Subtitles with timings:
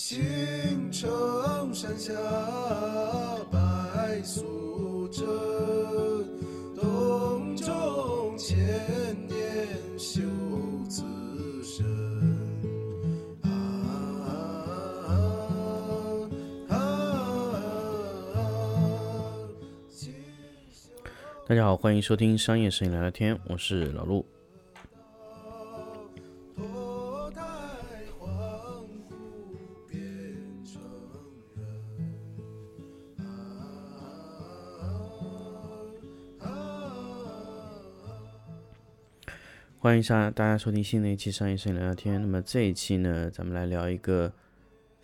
[0.00, 2.12] 青城山下
[3.50, 5.26] 白素贞，
[6.76, 8.56] 洞中千
[9.26, 9.66] 年
[9.98, 10.20] 修
[10.88, 11.02] 此
[11.64, 11.84] 身。
[13.42, 13.50] 啊
[16.68, 16.78] 啊啊！
[19.90, 20.12] 今
[20.70, 20.92] 宵
[21.48, 24.24] 大家好，欢迎收听商业摄影聊聊天，我是老陆。
[39.80, 42.20] 欢迎大大家收听新的一期商业摄影聊聊天。
[42.20, 44.32] 那么这一期呢，咱们来聊一个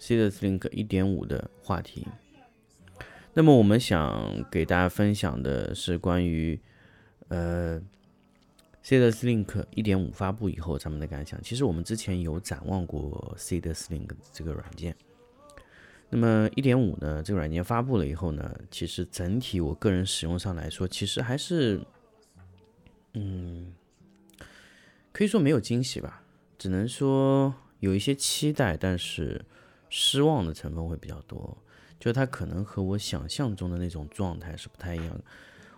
[0.00, 2.08] c e s Link 1.5的话题。
[3.34, 6.58] 那么我们想给大家分享的是关于
[7.28, 7.80] 呃
[8.82, 9.46] c e s Link
[9.76, 11.40] 1.5发布以后咱们的感想。
[11.40, 14.96] 其实我们之前有展望过 c e s Link 这个软件。
[16.10, 21.80] 那么1.5呢，这个软件发布了以后呢，其实整体我个人使用上来说，其实还是
[23.12, 23.72] 嗯
[25.14, 26.24] 可以说没有惊喜吧，
[26.58, 29.44] 只能说有一些期待，但是
[29.88, 31.56] 失望的成分会比较多。
[32.00, 35.22] 就它可能和我想象中的那种状态是不太一样的，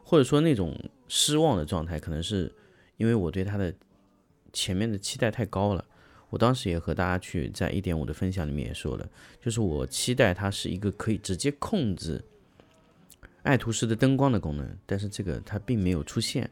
[0.02, 0.74] 或者说那种
[1.06, 2.50] 失望的状态，可能是
[2.96, 3.72] 因为我对它的
[4.54, 5.84] 前面的期待太高了。
[6.30, 9.06] 我当时也和大家去在一点五的分享里面也说了，
[9.38, 12.24] 就是我期待它是一个可以直接控制
[13.42, 16.50] 爱图仕的灯光的功能，但是这个它并没有出现。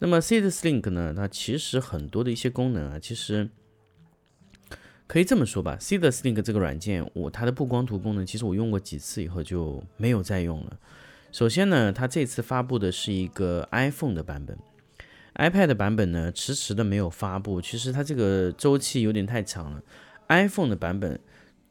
[0.00, 1.12] 那么 c e s Link 呢？
[1.12, 3.48] 它其实很多的一些功能啊，其实
[5.08, 10.78] 可以这么说吧 c e s Link 这个软件，我它的布光图功能，其实我用过几次以后就没有再用了。
[11.32, 14.56] 首先呢，它这次发布的是一个 iPhone 的版本
[15.34, 17.60] ，iPad 版本呢迟迟的没有发布。
[17.60, 19.82] 其实它这个周期有点太长了。
[20.28, 21.18] iPhone 的版本，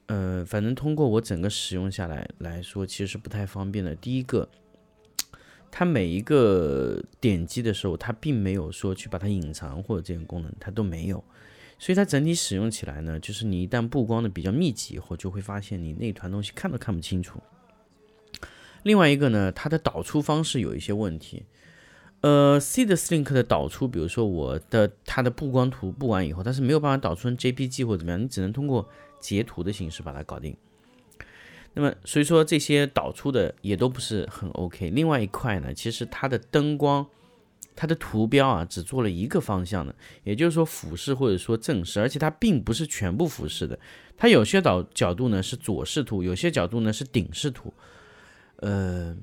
[0.08, 3.96] 呃，反正通过我整个使用下来来说，其实是不太方便的。
[3.96, 4.50] 第一个。
[5.70, 11.24] 它每一个点击的时候，它并没有说去把它隐藏或者这个功能，它都没有，
[11.78, 17.40] 所以它整体使用起来呢，就是你一旦布光的比较密集以后，就会发现你那团东西看都看不清楚。
[18.84, 21.44] 另外一个呢，它的导出方式有一些问题。
[22.22, 28.90] 呃 c e s Link 的导出，比如说我的它的布光图布完以后，它是没有办法导出成 JPG 或者怎么样，你只能通过
[29.20, 30.58] 截图的形式把它搞定。
[31.74, 34.90] 那么，所以说这些导出的也都不是很 OK。
[34.90, 37.06] 另外一块呢，其实它的灯光，
[37.76, 43.78] 它的图标啊，只做了一个方向的，也就是说俯视或者说正视，而且它并不是全部俯视的，
[44.18, 47.72] 它有些导角度呢是左视图，有些角度呢是顶视图。
[48.58, 49.16] 呃，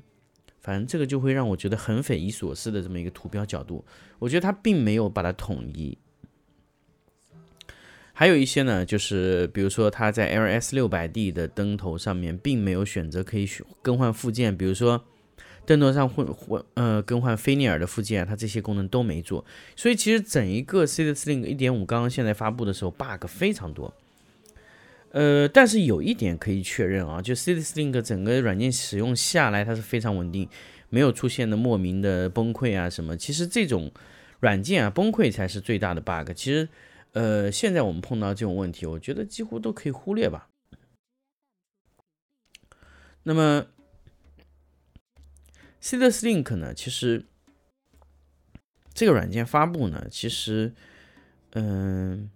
[0.60, 3.84] 反正这个就会让我觉得很匪夷所思的这么一个图标角度，
[4.20, 5.98] 我觉得它并没有把它统一。
[8.16, 15.04] 还有一些呢，就是比如说它在 LS 六百 D 的灯头上面，并没有选择可以选更换附件，比如说
[15.66, 19.44] 灯头上混混呃更换菲涅尔的附件，它这些功能都没做。
[19.74, 23.92] 所以其实整一个 c e s Link 一点五刚刚现在发布的时候，bug 非常多。
[25.10, 30.48] 呃，但是有一点可以确认啊，就 c e s Link 整个软件使用下来，它是非常稳定，
[30.88, 33.16] 没有出现的莫名的崩溃啊什么。
[33.16, 33.90] 其实这种
[34.38, 36.30] 软件啊崩溃才是最大的 bug。
[36.36, 36.68] 其实。
[37.14, 40.48] 呃，现在我们碰到这种问题，我觉得几乎都可以忽略吧。
[43.22, 43.66] 那么
[45.80, 46.74] c e s Link 呢？
[46.74, 47.24] 其实
[48.92, 50.74] 这个软件发布呢，其实，
[51.52, 52.28] 嗯，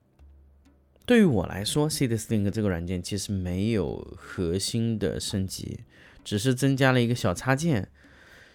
[1.05, 5.81] 对于我来说 c e s Link 这个软件其实没有核心的升级，
[6.23, 7.91] 只是增加了一个小插件，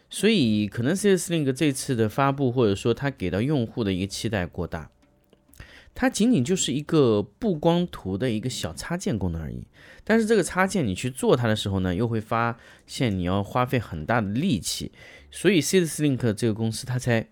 [0.10, 4.90] 所以可能 c e s Link 这次的发布，或者说它给到用户的一个期待过大。
[5.96, 9.68] 它仅仅就是一个布光图的一个小插件功能而已，
[10.04, 14.92] 但是这个插件你去做它的时候呢，又会发现你要花费很大的力气，
[15.30, 17.28] 所以 c e s Link 这个公司它才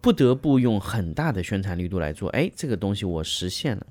[0.00, 2.28] 不得不用很大的宣传力度来做。
[2.30, 3.86] 哎，这个东西我实现了。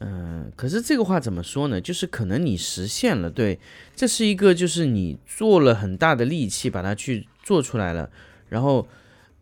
[0.00, 1.80] 嗯，可是这个话怎么说呢？
[1.80, 3.58] 就是可能你实现了，对，
[3.96, 8.10] 这是一个就是你做了很大的力气把它去做出来了，
[8.50, 8.86] 然后。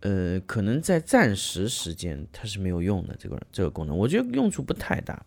[0.00, 5.24] 呃，可能在暂时时间它是没有用的，这个这个功能，我觉得用处不太大。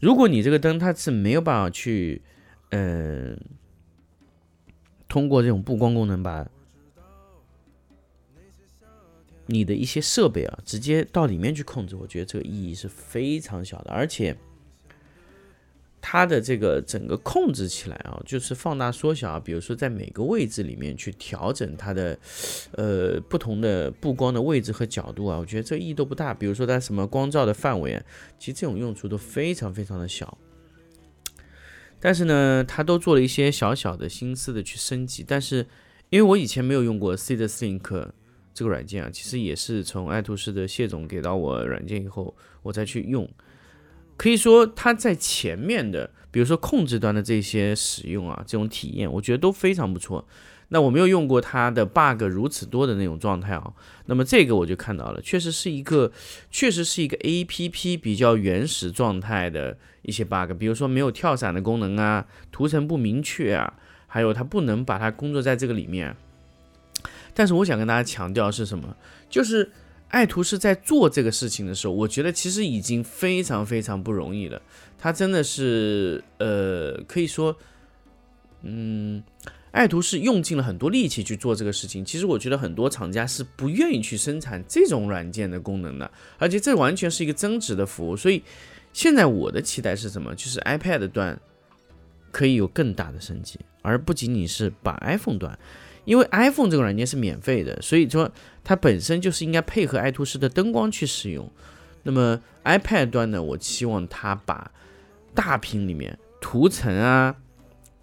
[0.00, 2.22] 如果你这个灯它是没有办法去，
[2.70, 3.36] 呃，
[5.08, 6.48] 通过这种布光功能把
[9.46, 13.90] 你的一些设备啊直接到里面去控制，我觉得这个意义是非常小的。
[13.90, 14.36] 而且，
[16.02, 22.18] 它的这个整个控制起来啊，就是放大缩小啊，比如说在每个位置里面去调整它的
[22.72, 26.32] 呃不同的布光的位置和角度啊，我觉得这意义都不大。
[26.32, 28.02] 比如说它什么光照的范围啊，
[28.38, 30.38] 其实这种用处都非常非常的小。
[32.00, 35.22] 但是呢，它都做了一些小小的心思的去升级。
[35.22, 35.66] 但是
[36.08, 38.08] 因为我以前没有用过 Seed Sync
[38.54, 43.28] 这个软件啊，其实也是从爱图仕的谢总给到我软件以后，我再去用。
[44.20, 50.28] 可以说它在前面的，比如说控制端的这些使用啊，这种体验，我觉得都非常不错。
[50.68, 53.72] 那我没有用过它的 bug 如此多的那种状态啊。
[54.04, 56.12] 那么这个我就看到了，确实是一个，
[56.50, 63.72] 确实是一个 A P P 比较原始状态的一些 bug，比如说没有跳伞的功能啊，图层不明确啊，
[64.06, 66.14] 还有它不能把它工作在这个里面。
[67.32, 68.94] 但是我想跟大家强调是什么？
[69.30, 69.70] 就是
[70.10, 74.60] 爱图仕在做这个事情的时候，我觉得其实已经非常非常不容易了。
[74.98, 77.56] 它真的是，呃，可以说，
[78.62, 79.22] 嗯。
[79.72, 88.16] 爱图仕用尽了很多力气去做这个事情，其实我觉得很多厂家是不愿意去生产这种软件的功能的，而且这完全是一个增值的服务。
[88.16, 88.42] 所以
[88.92, 90.34] 现在我的期待是什么？
[90.34, 91.40] 就是 iPad 端
[92.32, 95.56] 可以有更大的升级，而不仅仅是把 iPhone 端，
[96.04, 98.30] 因为 iPhone 这个软件是免费的，所以说
[98.64, 101.50] 它本身就是应该配合爱图仕的灯光去使用。
[102.02, 104.70] 那么 iPad 端呢，我期望它把
[105.34, 107.36] 大屏里面图层啊，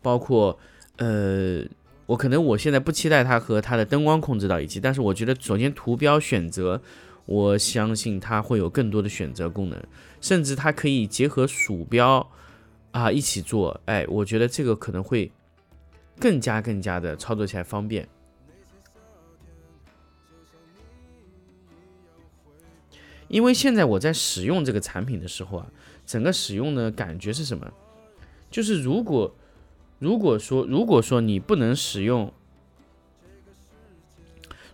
[0.01, 0.57] 包括
[0.97, 1.63] 呃，
[2.05, 6.81] 我可能我现在不期待它和它的灯光控制到一起，但是我觉得首先图标选择，
[7.25, 9.83] 我相信它会有更多的选择功能，
[10.21, 12.29] 甚至它可以结合鼠标
[12.91, 15.31] 啊一起做，哎，我觉得这个可能会
[16.19, 18.07] 更加更加的操作起来方便。
[23.27, 25.67] 因为现在我在使用这个产品的时候啊，
[26.05, 27.71] 整个使用的感觉是什么？
[28.49, 29.35] 就是如果。
[29.99, 32.31] 如果说，如果说你不能使用，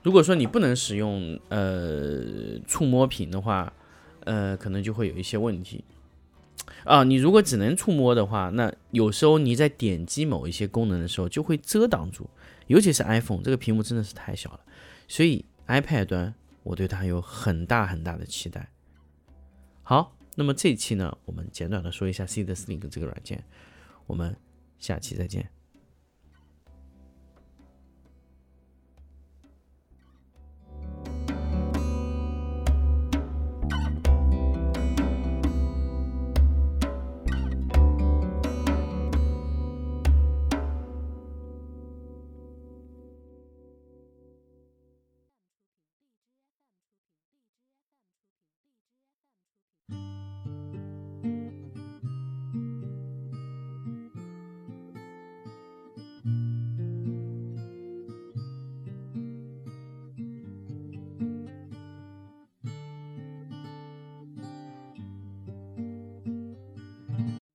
[0.02, 3.72] 如果说你不能使用呃触摸屏的话，
[4.26, 5.82] 呃，可能就会有一些问题
[6.86, 7.04] 啊。
[7.04, 12.30] 你如果只能触摸的话，那有时候你在点击某一些功能的时候就会遮挡住，
[12.68, 14.60] 尤其是 iPhone 这个屏幕真的是太小了，
[15.08, 16.34] 所以 iPad 端
[16.64, 18.70] 我对它有很大很大的期待。
[19.84, 23.44] 好，那么这一期呢，我们简短的说一下 Seed Sync 这个软件，
[24.08, 24.36] 我们。
[24.80, 25.50] 下期再见。